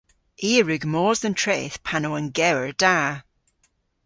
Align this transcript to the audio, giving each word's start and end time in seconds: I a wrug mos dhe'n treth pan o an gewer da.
I 0.49 0.49
a 0.59 0.61
wrug 0.63 0.83
mos 0.93 1.19
dhe'n 1.21 1.37
treth 1.41 1.77
pan 1.87 2.07
o 2.07 2.11
an 2.19 2.27
gewer 2.37 2.69
da. 2.81 2.97